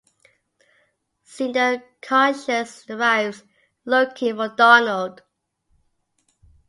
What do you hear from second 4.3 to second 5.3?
for Donald.